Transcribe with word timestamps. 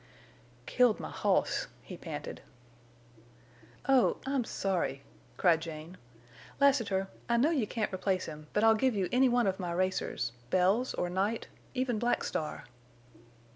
"Killed—my—hoss," 0.65 1.67
he 1.83 1.95
panted. 1.95 2.41
"Oh! 3.87 4.17
I'm 4.25 4.43
sorry," 4.45 5.03
cried 5.37 5.61
Jane. 5.61 5.95
"Lassiter! 6.59 7.07
I 7.29 7.37
know 7.37 7.51
you 7.51 7.67
can't 7.67 7.93
replace 7.93 8.25
him, 8.25 8.47
but 8.51 8.63
I'll 8.63 8.73
give 8.73 8.95
you 8.95 9.07
any 9.11 9.29
one 9.29 9.45
of 9.45 9.59
my 9.59 9.71
racers—Bells, 9.71 10.95
or 10.95 11.11
Night, 11.11 11.49
even 11.75 11.99
Black 11.99 12.23
Star." 12.23 12.63